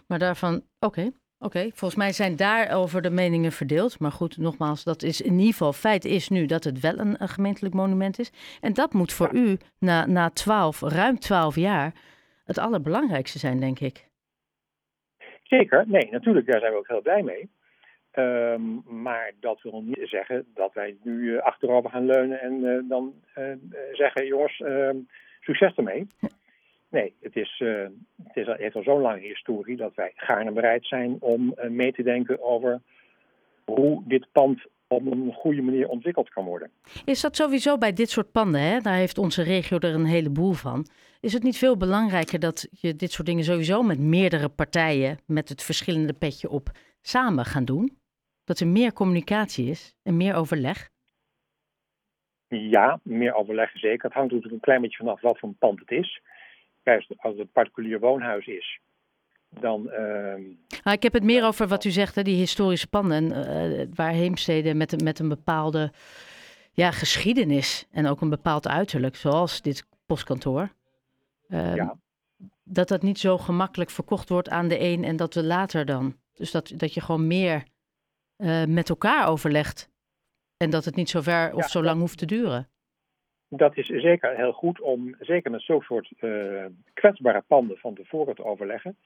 Maar 0.06 0.18
daarvan, 0.18 0.62
oké, 0.80 1.10
oké. 1.38 1.60
Volgens 1.60 1.94
mij 1.94 2.12
zijn 2.12 2.36
daarover 2.36 3.02
de 3.02 3.10
meningen 3.10 3.52
verdeeld. 3.52 3.98
Maar 3.98 4.12
goed, 4.12 4.36
nogmaals, 4.36 4.84
dat 4.84 5.02
is 5.02 5.20
in 5.20 5.32
ieder 5.32 5.52
geval, 5.52 5.72
feit 5.72 6.04
is 6.04 6.28
nu 6.28 6.46
dat 6.46 6.64
het 6.64 6.80
wel 6.80 6.98
een, 6.98 7.16
gemeentelijk 7.18 7.74
monument 7.74 8.18
is. 8.18 8.58
En 8.60 8.72
dat 8.72 8.92
moet 8.92 9.12
voor 9.12 9.34
u 9.34 9.56
na, 9.78 10.06
na 10.06 10.30
12, 10.30 10.80
ruim 10.80 11.18
12 11.18 11.54
jaar 11.54 11.92
het 12.44 12.58
allerbelangrijkste 12.58 13.38
zijn, 13.38 13.60
denk 13.60 13.80
ik. 13.80 14.08
Zeker, 15.42 15.84
nee, 15.88 16.10
natuurlijk, 16.10 16.46
daar 16.46 16.60
zijn 16.60 16.72
we 16.72 16.78
ook 16.78 16.88
heel 16.88 17.02
blij 17.02 17.22
mee. 17.22 17.50
Um, 18.14 18.82
maar 19.02 19.32
dat 19.40 19.62
wil 19.62 19.82
niet 19.82 20.00
zeggen 20.02 20.46
dat 20.54 20.74
wij 20.74 20.96
nu 21.02 21.20
uh, 21.20 21.42
achterover 21.42 21.90
gaan 21.90 22.06
leunen 22.06 22.40
en 22.40 22.52
uh, 22.52 22.88
dan 22.88 23.14
uh, 23.38 23.52
zeggen: 23.92 24.26
jongens, 24.26 24.60
ehm, 24.60 24.96
succes 25.40 25.74
ermee. 25.74 26.06
Nee, 26.88 27.14
het, 27.20 27.36
is, 27.36 27.62
het, 28.22 28.36
is, 28.36 28.46
het 28.46 28.58
heeft 28.58 28.74
al 28.74 28.82
zo'n 28.82 29.00
lange 29.00 29.20
historie 29.20 29.76
dat 29.76 29.94
wij 29.94 30.12
gaarne 30.14 30.52
bereid 30.52 30.86
zijn 30.86 31.16
om 31.20 31.54
mee 31.68 31.92
te 31.92 32.02
denken 32.02 32.42
over 32.42 32.80
hoe 33.64 34.02
dit 34.06 34.26
pand 34.32 34.66
op 34.88 35.06
een 35.06 35.32
goede 35.32 35.62
manier 35.62 35.88
ontwikkeld 35.88 36.28
kan 36.28 36.44
worden. 36.44 36.70
Is 37.04 37.20
dat 37.20 37.36
sowieso 37.36 37.78
bij 37.78 37.92
dit 37.92 38.10
soort 38.10 38.32
panden? 38.32 38.60
Hè? 38.60 38.80
Daar 38.80 38.96
heeft 38.96 39.18
onze 39.18 39.42
regio 39.42 39.78
er 39.78 39.94
een 39.94 40.04
heleboel 40.04 40.52
van. 40.52 40.86
Is 41.20 41.32
het 41.32 41.42
niet 41.42 41.58
veel 41.58 41.76
belangrijker 41.76 42.38
dat 42.38 42.68
je 42.70 42.96
dit 42.96 43.12
soort 43.12 43.26
dingen 43.26 43.44
sowieso 43.44 43.82
met 43.82 43.98
meerdere 43.98 44.48
partijen, 44.48 45.18
met 45.26 45.48
het 45.48 45.62
verschillende 45.62 46.12
petje 46.12 46.48
op, 46.48 46.70
samen 47.00 47.44
gaan 47.44 47.64
doen? 47.64 47.98
Dat 48.44 48.60
er 48.60 48.66
meer 48.66 48.92
communicatie 48.92 49.70
is 49.70 49.94
en 50.02 50.16
meer 50.16 50.34
overleg? 50.34 50.90
Ja, 52.50 53.00
meer 53.02 53.34
overleg 53.34 53.70
zeker. 53.78 54.04
Het 54.04 54.12
hangt 54.12 54.32
natuurlijk 54.32 54.54
een 54.54 54.60
klein 54.60 54.80
beetje 54.80 54.96
vanaf 54.96 55.20
wat 55.20 55.38
voor 55.38 55.48
een 55.48 55.58
pand 55.58 55.80
het 55.80 55.90
is. 55.90 56.20
Kijk, 56.82 57.06
als 57.16 57.32
het 57.32 57.40
een 57.40 57.52
particulier 57.52 58.00
woonhuis 58.00 58.46
is, 58.46 58.80
dan. 59.48 59.86
Uh... 59.86 59.94
Nou, 60.84 60.96
ik 60.96 61.02
heb 61.02 61.12
het 61.12 61.22
meer 61.22 61.44
over 61.44 61.66
wat 61.66 61.84
u 61.84 61.90
zegt, 61.90 62.14
hè, 62.14 62.22
die 62.22 62.36
historische 62.36 62.88
panden. 62.88 63.24
Uh, 63.24 63.86
waar 63.94 64.14
met, 64.74 65.02
met 65.02 65.18
een 65.18 65.28
bepaalde 65.28 65.92
ja, 66.72 66.90
geschiedenis 66.90 67.86
en 67.90 68.06
ook 68.06 68.20
een 68.20 68.30
bepaald 68.30 68.68
uiterlijk, 68.68 69.16
zoals 69.16 69.62
dit 69.62 69.86
postkantoor. 70.06 70.72
Uh, 71.48 71.74
ja. 71.74 71.98
Dat 72.64 72.88
dat 72.88 73.02
niet 73.02 73.18
zo 73.18 73.38
gemakkelijk 73.38 73.90
verkocht 73.90 74.28
wordt 74.28 74.48
aan 74.48 74.68
de 74.68 74.80
een 74.80 75.04
en 75.04 75.16
dat 75.16 75.34
we 75.34 75.44
later 75.44 75.84
dan. 75.84 76.16
Dus 76.34 76.50
dat, 76.50 76.72
dat 76.76 76.94
je 76.94 77.00
gewoon 77.00 77.26
meer 77.26 77.64
uh, 78.38 78.64
met 78.64 78.88
elkaar 78.88 79.28
overlegt. 79.28 79.90
En 80.62 80.70
dat 80.70 80.84
het 80.84 80.96
niet 80.96 81.08
zo 81.08 81.20
ver 81.20 81.54
of 81.54 81.62
ja, 81.62 81.68
zo 81.68 81.82
lang 81.82 82.00
hoeft 82.00 82.18
te 82.18 82.26
duren. 82.26 82.68
Dat 83.48 83.76
is 83.76 83.86
zeker 83.86 84.36
heel 84.36 84.52
goed 84.52 84.80
om, 84.80 85.14
zeker 85.20 85.50
met 85.50 85.62
zo'n 85.62 85.82
soort 85.82 86.12
uh, 86.20 86.64
kwetsbare 86.94 87.42
panden 87.46 87.78
van 87.78 87.94
tevoren 87.94 88.34
te 88.34 88.44
overleggen. 88.44 88.96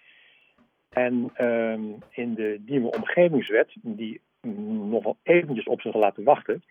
En 0.88 1.32
uh, 1.38 1.73
in 2.11 2.34
de 2.34 2.62
nieuwe 2.66 2.96
omgevingswet, 2.96 3.76
die 3.82 4.20
nog 4.40 5.02
wel 5.02 5.16
eventjes 5.23 5.66
op 5.66 5.80
zich 5.80 5.94
laten 5.94 6.25
wachten. 6.25 6.62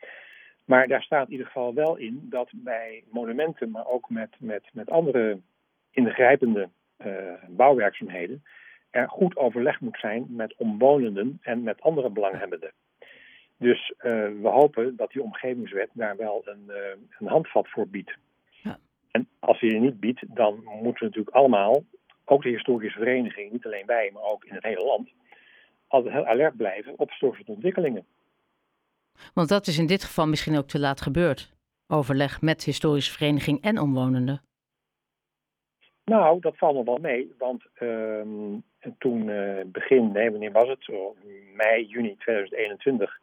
Maar 0.65 0.87
daar 0.87 1.01
staat 1.01 1.25
in 1.25 1.31
ieder 1.31 1.47
geval 1.47 1.73
wel 1.73 1.95
in 1.95 2.27
dat 2.29 2.49
bij 2.53 3.03
monumenten, 3.09 3.71
maar 3.71 3.87
ook 3.87 4.09
met, 4.09 4.35
met, 4.39 4.63
met 4.73 4.89
andere 4.89 5.39
ingrijpende 5.91 6.69
uh, 7.05 7.33
bouwwerkzaamheden, 7.47 8.43
er 8.89 9.09
goed 9.09 9.37
overleg 9.37 9.79
moet 9.79 9.99
zijn 9.99 10.25
met 10.29 10.55
omwonenden 10.57 11.39
en 11.41 11.63
met 11.63 11.81
andere 11.81 12.09
belanghebbenden. 12.09 12.71
Dus 13.57 13.93
uh, 13.97 14.11
we 14.41 14.47
hopen 14.47 14.95
dat 14.95 15.11
die 15.11 15.21
omgevingswet 15.21 15.89
daar 15.93 16.17
wel 16.17 16.41
een, 16.45 16.63
uh, 16.67 16.75
een 17.19 17.27
handvat 17.27 17.69
voor 17.69 17.87
biedt. 17.87 18.17
Ja. 18.63 18.79
En 19.11 19.27
als 19.39 19.59
die 19.59 19.73
er 19.73 19.79
niet 19.79 19.99
biedt, 19.99 20.23
dan 20.27 20.63
moeten 20.63 20.99
we 20.99 21.05
natuurlijk 21.05 21.35
allemaal 21.35 21.83
ook 22.25 22.43
de 22.43 22.49
historische 22.49 22.99
vereniging, 22.99 23.51
niet 23.51 23.65
alleen 23.65 23.85
wij, 23.85 24.09
maar 24.13 24.23
ook 24.23 24.43
in 24.43 24.53
het 24.53 24.63
hele 24.63 24.83
land, 24.85 25.09
altijd 25.87 26.13
heel 26.13 26.25
alert 26.25 26.57
blijven 26.57 26.99
op 26.99 27.11
soort 27.11 27.49
ontwikkelingen. 27.49 28.05
Want 29.33 29.49
dat 29.49 29.67
is 29.67 29.77
in 29.77 29.87
dit 29.87 30.03
geval 30.03 30.27
misschien 30.27 30.57
ook 30.57 30.67
te 30.67 30.79
laat 30.79 31.01
gebeurd. 31.01 31.53
Overleg 31.87 32.41
met 32.41 32.63
historische 32.63 33.11
vereniging 33.11 33.61
en 33.61 33.79
omwonenden. 33.79 34.41
Nou, 36.05 36.39
dat 36.39 36.57
valt 36.57 36.75
me 36.75 36.83
wel 36.83 36.97
mee, 36.97 37.33
want 37.37 37.63
uh, 37.79 38.21
toen 38.97 39.27
uh, 39.27 39.61
begin, 39.65 40.11
nee, 40.11 40.31
wanneer 40.31 40.51
was 40.51 40.67
het? 40.67 40.83
Zo, 40.83 41.15
mei, 41.55 41.85
juni 41.85 42.15
2021 42.17 43.19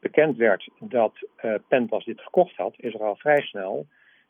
bekend 0.00 0.36
werd 0.36 0.68
dat 0.80 1.12
uh, 1.44 1.54
Pentas 1.68 2.04
dit 2.04 2.20
gekocht 2.20 2.56
had, 2.56 2.74
is 2.76 2.94
er 2.94 3.02
al 3.02 3.16
vrij 3.16 3.40
snel 3.40 3.86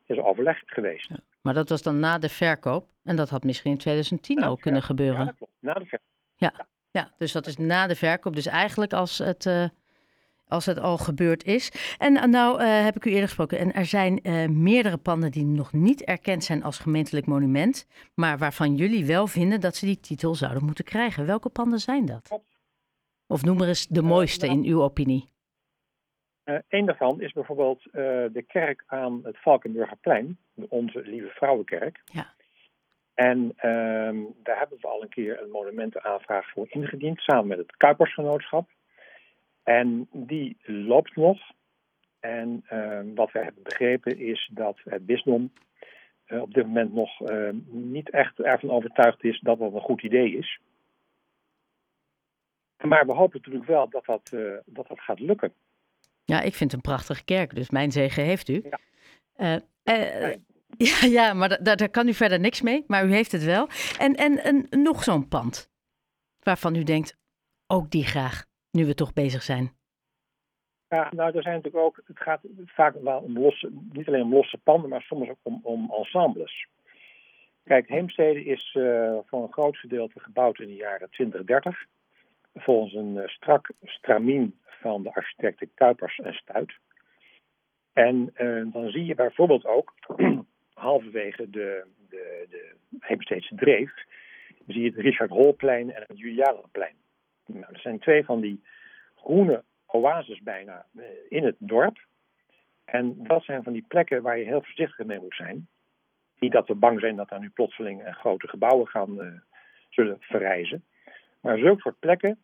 is 0.06 0.16
er 0.16 0.24
overleg 0.24 0.62
geweest. 0.66 1.08
Ja. 1.08 1.16
Maar 1.40 1.54
dat 1.54 1.68
was 1.68 1.82
dan 1.82 1.98
na 1.98 2.18
de 2.18 2.28
verkoop. 2.28 2.88
En 3.04 3.16
dat 3.16 3.28
had 3.28 3.44
misschien 3.44 3.70
in 3.70 3.78
2010 3.78 4.44
ook 4.44 4.60
kunnen 4.60 4.82
gebeuren. 4.82 5.18
Ja, 5.18 5.24
dat 5.24 5.36
klopt. 5.36 5.52
Na 5.60 5.74
de 5.74 5.86
verkoop. 5.86 6.08
Ja, 6.36 6.66
ja. 6.90 7.12
dus 7.18 7.32
dat 7.32 7.46
is 7.46 7.56
na 7.56 7.86
de 7.86 7.96
verkoop. 7.96 8.34
Dus 8.34 8.46
eigenlijk 8.46 8.92
als 8.92 9.18
het, 9.18 9.44
uh, 9.44 9.68
als 10.48 10.66
het 10.66 10.78
al 10.78 10.98
gebeurd 10.98 11.44
is. 11.44 11.96
En 11.98 12.30
nou 12.30 12.62
uh, 12.62 12.84
heb 12.84 12.96
ik 12.96 13.04
u 13.04 13.10
eerder 13.10 13.26
gesproken. 13.26 13.58
En 13.58 13.72
er 13.72 13.84
zijn 13.84 14.20
uh, 14.22 14.48
meerdere 14.48 14.96
panden 14.96 15.30
die 15.30 15.44
nog 15.44 15.72
niet 15.72 16.04
erkend 16.04 16.44
zijn 16.44 16.62
als 16.62 16.78
gemeentelijk 16.78 17.26
monument. 17.26 17.86
Maar 18.14 18.38
waarvan 18.38 18.74
jullie 18.74 19.06
wel 19.06 19.26
vinden 19.26 19.60
dat 19.60 19.76
ze 19.76 19.86
die 19.86 20.00
titel 20.00 20.34
zouden 20.34 20.64
moeten 20.64 20.84
krijgen. 20.84 21.26
Welke 21.26 21.48
panden 21.48 21.78
zijn 21.78 22.06
dat? 22.06 22.40
Of 23.26 23.44
noem 23.44 23.56
maar 23.56 23.68
eens 23.68 23.86
de 23.86 24.02
mooiste 24.02 24.46
nou, 24.46 24.58
in 24.58 24.64
uw 24.64 24.82
opinie. 24.82 25.34
Uh, 26.46 26.58
een 26.68 26.86
daarvan 26.86 27.20
is 27.20 27.32
bijvoorbeeld 27.32 27.84
uh, 27.86 27.92
de 28.32 28.44
kerk 28.46 28.84
aan 28.86 29.20
het 29.24 29.38
Valkenburgerplein, 29.38 30.38
onze 30.68 31.00
Lieve 31.00 31.28
Vrouwenkerk. 31.28 32.02
Ja. 32.04 32.34
En 33.14 33.38
uh, 33.56 34.24
daar 34.42 34.58
hebben 34.58 34.78
we 34.80 34.86
al 34.86 35.02
een 35.02 35.08
keer 35.08 35.42
een 35.42 35.50
monumentenaanvraag 35.50 36.50
voor 36.50 36.66
ingediend, 36.68 37.20
samen 37.20 37.46
met 37.46 37.58
het 37.58 37.76
Kuipersgenootschap. 37.76 38.68
En 39.62 40.08
die 40.12 40.56
loopt 40.62 41.16
nog. 41.16 41.38
En 42.20 42.64
ehm, 42.68 43.14
wat 43.14 43.32
wij 43.32 43.42
hebben 43.42 43.62
begrepen 43.62 44.18
is 44.18 44.50
dat 44.52 44.78
het 44.84 45.06
bisdom 45.06 45.52
uh, 46.26 46.42
op 46.42 46.54
dit 46.54 46.66
moment 46.66 46.94
nog 46.94 47.20
ehm, 47.22 47.56
niet 47.66 48.10
echt 48.10 48.40
ervan 48.40 48.70
overtuigd 48.70 49.24
is 49.24 49.40
dat 49.40 49.58
dat 49.58 49.72
een 49.72 49.80
goed 49.80 50.02
idee 50.02 50.36
is. 50.36 50.60
Maar 52.84 53.06
we 53.06 53.12
hopen 53.12 53.38
natuurlijk 53.38 53.64
wel 53.64 53.88
dat 53.88 54.04
dat, 54.04 54.30
uh, 54.34 54.56
dat, 54.64 54.88
dat 54.88 55.00
gaat 55.00 55.20
lukken. 55.20 55.52
Ja, 56.26 56.40
ik 56.40 56.54
vind 56.54 56.72
het 56.72 56.72
een 56.72 56.90
prachtige 56.92 57.24
kerk, 57.24 57.54
dus 57.54 57.70
mijn 57.70 57.92
zegen 57.92 58.24
heeft 58.24 58.48
u. 58.48 58.64
Ja, 59.36 59.60
uh, 59.86 60.34
ja, 60.88 61.06
ja, 61.08 61.32
maar 61.32 61.62
daar 61.62 61.88
kan 61.88 62.08
u 62.08 62.14
verder 62.14 62.40
niks 62.40 62.62
mee, 62.62 62.84
maar 62.86 63.06
u 63.06 63.12
heeft 63.12 63.32
het 63.32 63.44
wel. 63.44 63.68
En, 63.98 64.14
en, 64.14 64.44
en 64.44 64.66
nog 64.70 65.02
zo'n 65.02 65.28
pand 65.28 65.70
waarvan 66.42 66.74
u 66.74 66.82
denkt, 66.82 67.18
ook 67.66 67.90
die 67.90 68.04
graag, 68.04 68.44
nu 68.70 68.86
we 68.86 68.94
toch 68.94 69.12
bezig 69.12 69.42
zijn. 69.42 69.74
Ja, 70.88 71.08
nou, 71.10 71.36
er 71.36 71.42
zijn 71.42 71.54
natuurlijk 71.54 71.84
ook, 71.84 72.02
het 72.06 72.18
gaat 72.18 72.40
vaak 72.64 72.94
wel 73.02 73.20
om 73.20 73.38
losse, 73.38 73.70
niet 73.92 74.08
alleen 74.08 74.22
om 74.22 74.34
losse 74.34 74.58
panden, 74.58 74.90
maar 74.90 75.02
soms 75.02 75.28
ook 75.28 75.38
om, 75.42 75.60
om 75.62 75.92
ensembles. 75.92 76.68
Kijk, 77.64 77.88
Heemstede 77.88 78.44
is 78.44 78.74
uh, 78.78 79.18
voor 79.26 79.42
een 79.42 79.52
groot 79.52 79.76
gedeelte 79.76 80.20
gebouwd 80.20 80.58
in 80.58 80.66
de 80.66 80.74
jaren 80.74 81.10
20, 81.10 81.44
30. 81.44 81.84
Volgens 82.58 82.94
een 82.94 83.14
uh, 83.14 83.26
strak 83.26 83.70
stramien 83.82 84.58
van 84.64 85.02
de 85.02 85.14
architecten 85.14 85.70
Kuipers 85.74 86.18
en 86.18 86.34
Stuit. 86.34 86.72
En 87.92 88.32
uh, 88.38 88.72
dan 88.72 88.90
zie 88.90 89.04
je 89.04 89.14
bijvoorbeeld 89.14 89.66
ook, 89.66 89.94
halverwege 90.74 91.50
de, 91.50 91.84
de, 92.08 92.46
de 92.50 92.74
Heemsteedse 93.00 93.54
Dreef, 93.54 93.92
zie 94.66 94.82
je 94.82 94.88
het 94.88 94.98
Richard 94.98 95.30
Holplein 95.30 95.92
en 95.92 96.04
het 96.06 96.18
Julianenplein. 96.18 96.94
Nou, 97.46 97.72
dat 97.72 97.80
zijn 97.80 97.98
twee 97.98 98.24
van 98.24 98.40
die 98.40 98.62
groene 99.16 99.64
oases 99.86 100.40
bijna 100.40 100.86
uh, 100.92 101.04
in 101.28 101.44
het 101.44 101.56
dorp. 101.58 101.98
En 102.84 103.14
dat 103.18 103.44
zijn 103.44 103.62
van 103.62 103.72
die 103.72 103.84
plekken 103.88 104.22
waar 104.22 104.38
je 104.38 104.44
heel 104.44 104.62
voorzichtig 104.62 105.06
mee 105.06 105.20
moet 105.20 105.34
zijn. 105.34 105.68
Niet 106.38 106.52
dat 106.52 106.66
we 106.66 106.74
bang 106.74 107.00
zijn 107.00 107.16
dat 107.16 107.28
daar 107.28 107.40
nu 107.40 107.50
plotseling 107.50 108.02
grote 108.10 108.48
gebouwen 108.48 108.86
gaan 108.86 109.42
zullen 109.90 110.16
verrijzen. 110.20 110.84
Maar 111.40 111.58
zulke 111.58 111.80
soort 111.80 111.98
plekken 111.98 112.38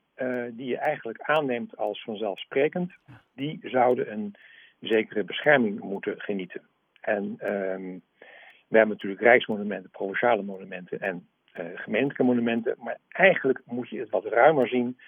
die 0.50 0.66
je 0.66 0.76
eigenlijk 0.76 1.20
aanneemt 1.20 1.76
als 1.76 2.02
vanzelfsprekend, 2.02 2.92
die 3.34 3.58
zouden 3.62 4.12
een 4.12 4.34
zekere 4.80 5.24
bescherming 5.24 5.80
moeten 5.80 6.20
genieten. 6.20 6.62
En 7.00 7.34
ehm, 7.38 7.98
we 8.68 8.78
hebben 8.78 8.96
natuurlijk 8.96 9.22
rijksmonumenten, 9.22 9.90
provinciale 9.90 10.42
monumenten 10.42 11.00
en 11.00 11.28
uh, 11.60 11.66
gemeentelijke 11.74 12.22
monumenten. 12.22 12.76
Maar 12.78 12.98
eigenlijk 13.08 13.60
moet 13.64 13.88
je 13.88 13.98
het 13.98 14.10
wat 14.10 14.24
ruimer 14.24 14.68
zien. 14.68 14.98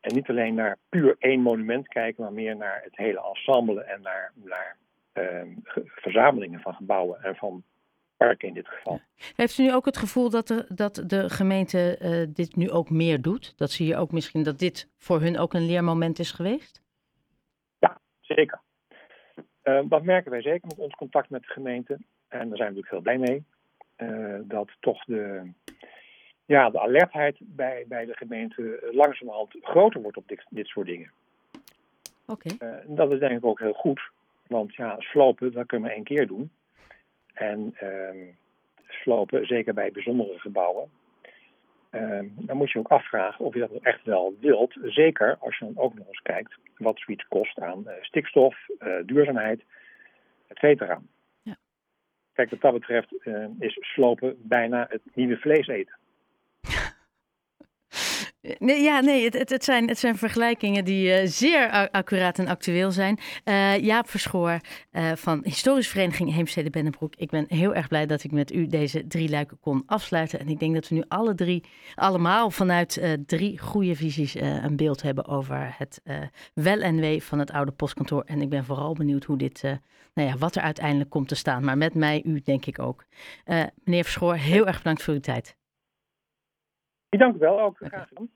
En 0.00 0.14
niet 0.14 0.28
alleen 0.28 0.54
naar 0.54 0.78
puur 0.88 1.16
één 1.18 1.40
monument 1.40 1.88
kijken, 1.88 2.22
maar 2.22 2.32
meer 2.32 2.56
naar 2.56 2.80
het 2.84 2.96
hele 2.96 3.22
ensemble 3.22 3.82
en 3.82 4.02
naar, 4.02 4.32
naar 4.34 4.76
uh, 5.14 5.42
verzamelingen 5.84 6.60
van 6.60 6.74
gebouwen 6.74 7.22
en 7.22 7.36
van 7.36 7.62
in 8.38 8.54
dit 8.54 8.68
geval. 8.68 9.00
Heeft 9.36 9.58
u 9.58 9.62
nu 9.62 9.74
ook 9.74 9.84
het 9.84 9.96
gevoel 9.96 10.30
dat 10.30 10.48
de, 10.48 10.66
dat 10.68 11.04
de 11.06 11.30
gemeente 11.30 11.98
uh, 12.02 12.34
dit 12.34 12.56
nu 12.56 12.70
ook 12.70 12.90
meer 12.90 13.22
doet? 13.22 13.52
Dat 13.56 13.70
zie 13.70 13.86
je 13.86 13.96
ook 13.96 14.12
misschien 14.12 14.42
dat 14.42 14.58
dit 14.58 14.88
voor 14.98 15.20
hun 15.20 15.38
ook 15.38 15.54
een 15.54 15.66
leermoment 15.66 16.18
is 16.18 16.30
geweest? 16.30 16.82
Ja, 17.78 18.00
zeker. 18.20 18.60
Uh, 19.64 19.80
dat 19.84 20.02
merken 20.02 20.30
wij 20.30 20.42
zeker 20.42 20.66
met 20.66 20.78
ons 20.78 20.94
contact 20.94 21.30
met 21.30 21.42
de 21.42 21.52
gemeente. 21.52 21.98
En 22.28 22.48
daar 22.48 22.56
zijn 22.56 22.74
we 22.74 22.80
natuurlijk 22.80 22.90
heel 22.90 23.00
blij 23.00 23.18
mee. 23.18 23.44
Uh, 23.96 24.40
dat 24.42 24.70
toch 24.80 25.04
de, 25.04 25.52
ja, 26.44 26.70
de 26.70 26.80
alertheid 26.80 27.36
bij, 27.40 27.84
bij 27.88 28.04
de 28.04 28.16
gemeente 28.16 28.88
langzamerhand 28.92 29.56
groter 29.60 30.02
wordt 30.02 30.16
op 30.16 30.28
dit, 30.28 30.44
dit 30.48 30.66
soort 30.66 30.86
dingen. 30.86 31.10
Oké. 32.26 32.52
Okay. 32.52 32.82
Dat 32.86 33.12
is 33.12 33.18
denk 33.18 33.38
ik 33.38 33.44
ook 33.44 33.60
heel 33.60 33.72
goed. 33.72 34.10
Want 34.46 34.74
ja, 34.74 34.96
slopen, 34.98 35.52
dat 35.52 35.66
kun 35.66 35.78
je 35.78 35.84
maar 35.84 35.94
één 35.94 36.04
keer 36.04 36.26
doen. 36.26 36.50
En 37.34 37.76
uh, 37.82 38.28
slopen, 38.88 39.46
zeker 39.46 39.74
bij 39.74 39.92
bijzondere 39.92 40.38
gebouwen, 40.38 40.90
uh, 41.90 42.20
dan 42.32 42.56
moet 42.56 42.70
je 42.70 42.78
ook 42.78 42.88
afvragen 42.88 43.44
of 43.44 43.54
je 43.54 43.60
dat 43.60 43.70
echt 43.82 44.04
wel 44.04 44.36
wilt. 44.40 44.76
Zeker 44.82 45.36
als 45.38 45.58
je 45.58 45.64
dan 45.64 45.84
ook 45.84 45.94
nog 45.94 46.06
eens 46.06 46.22
kijkt 46.22 46.54
wat 46.76 46.98
zoiets 46.98 47.28
kost 47.28 47.60
aan 47.60 47.82
uh, 47.86 47.92
stikstof, 48.00 48.56
uh, 48.78 48.96
duurzaamheid, 49.06 49.64
et 50.46 50.58
cetera. 50.58 51.00
Ja. 51.42 51.56
Kijk, 52.32 52.50
wat 52.50 52.60
dat 52.60 52.72
betreft 52.72 53.14
is 53.58 53.78
slopen 53.80 54.36
bijna 54.38 54.86
het 54.88 55.02
nieuwe 55.14 55.36
vlees 55.36 55.66
eten. 55.66 55.96
Nee, 58.58 58.82
ja, 58.82 59.00
nee, 59.00 59.24
het, 59.24 59.50
het, 59.50 59.64
zijn, 59.64 59.88
het 59.88 59.98
zijn 59.98 60.16
vergelijkingen 60.16 60.84
die 60.84 61.20
uh, 61.20 61.26
zeer 61.28 61.88
accuraat 61.90 62.38
en 62.38 62.48
actueel 62.48 62.90
zijn. 62.90 63.18
Uh, 63.44 63.78
Jaap 63.78 64.08
Verschoor 64.08 64.60
uh, 64.92 65.12
van 65.12 65.40
Historische 65.44 65.90
Vereniging 65.90 66.34
Heemstede 66.34 66.70
Bennebroek. 66.70 67.14
Ik 67.16 67.30
ben 67.30 67.44
heel 67.48 67.74
erg 67.74 67.88
blij 67.88 68.06
dat 68.06 68.24
ik 68.24 68.32
met 68.32 68.52
u 68.52 68.66
deze 68.66 69.06
drie 69.06 69.28
luiken 69.28 69.58
kon 69.60 69.82
afsluiten. 69.86 70.38
En 70.38 70.48
ik 70.48 70.58
denk 70.58 70.74
dat 70.74 70.88
we 70.88 70.94
nu 70.94 71.04
alle 71.08 71.34
drie, 71.34 71.64
allemaal 71.94 72.50
vanuit 72.50 73.16
drie 73.26 73.58
goede 73.58 73.94
visies 73.94 74.34
een 74.34 74.76
beeld 74.76 75.02
hebben 75.02 75.26
over 75.26 75.74
het 75.78 76.00
wel 76.54 76.80
en 76.80 76.96
wee 76.96 77.22
van 77.22 77.38
het 77.38 77.52
oude 77.52 77.72
postkantoor. 77.72 78.22
En 78.26 78.40
ik 78.40 78.48
ben 78.48 78.64
vooral 78.64 78.92
benieuwd 78.92 79.24
hoe 79.24 79.38
dit, 79.38 79.62
nou 80.14 80.28
ja, 80.28 80.36
wat 80.36 80.56
er 80.56 80.62
uiteindelijk 80.62 81.10
komt 81.10 81.28
te 81.28 81.34
staan. 81.34 81.64
Maar 81.64 81.78
met 81.78 81.94
mij, 81.94 82.22
u 82.24 82.40
denk 82.40 82.66
ik 82.66 82.78
ook. 82.78 83.04
meneer 83.84 84.04
Verschoor, 84.04 84.34
heel 84.34 84.66
erg 84.66 84.78
bedankt 84.78 85.02
voor 85.02 85.14
uw 85.14 85.20
tijd. 85.20 85.56
Dank 87.08 87.34
u 87.34 87.38
wel, 87.38 87.60
ook 87.60 87.76
graag 87.76 88.08
gedaan. 88.08 88.28